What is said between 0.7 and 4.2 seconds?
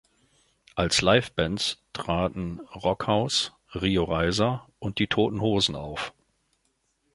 Als Livebands traten Rockhaus, Rio